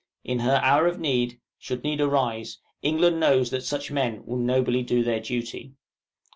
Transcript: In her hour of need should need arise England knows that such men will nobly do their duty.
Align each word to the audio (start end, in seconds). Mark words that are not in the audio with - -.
In 0.23 0.39
her 0.39 0.59
hour 0.63 0.87
of 0.87 0.99
need 0.99 1.39
should 1.59 1.83
need 1.83 2.01
arise 2.01 2.57
England 2.81 3.19
knows 3.19 3.51
that 3.51 3.61
such 3.63 3.91
men 3.91 4.25
will 4.25 4.39
nobly 4.39 4.81
do 4.81 5.03
their 5.03 5.19
duty. 5.19 5.73